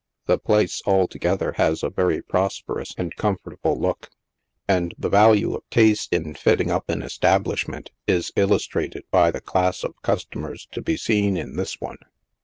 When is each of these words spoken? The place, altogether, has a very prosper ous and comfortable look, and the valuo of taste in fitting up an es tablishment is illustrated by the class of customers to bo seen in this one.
The 0.25 0.39
place, 0.39 0.81
altogether, 0.87 1.51
has 1.57 1.83
a 1.83 1.91
very 1.91 2.23
prosper 2.23 2.79
ous 2.79 2.95
and 2.97 3.15
comfortable 3.17 3.79
look, 3.79 4.09
and 4.67 4.95
the 4.97 5.11
valuo 5.11 5.55
of 5.55 5.69
taste 5.69 6.11
in 6.11 6.33
fitting 6.33 6.71
up 6.71 6.89
an 6.89 7.03
es 7.03 7.19
tablishment 7.19 7.89
is 8.07 8.31
illustrated 8.35 9.03
by 9.11 9.29
the 9.29 9.41
class 9.41 9.83
of 9.83 9.93
customers 10.01 10.67
to 10.71 10.81
bo 10.81 10.95
seen 10.95 11.37
in 11.37 11.55
this 11.55 11.79
one. 11.79 11.97